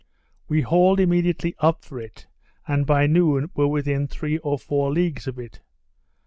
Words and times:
We 0.47 0.61
hauled 0.61 0.99
immediately 0.99 1.53
up 1.59 1.85
for 1.85 1.99
it, 1.99 2.25
and 2.67 2.87
by 2.87 3.05
noon 3.05 3.51
were 3.53 3.67
within 3.67 4.07
three 4.07 4.39
or 4.39 4.57
four 4.57 4.91
leagues 4.91 5.27
of 5.27 5.37
it. 5.37 5.61